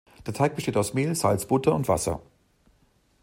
Der 0.25 0.33
Teig 0.33 0.55
besteht 0.55 0.77
aus 0.77 0.95
Mehl, 0.95 1.13
Salz, 1.13 1.45
Butter 1.45 1.75
und 1.75 1.87
Wasser. 1.87 2.23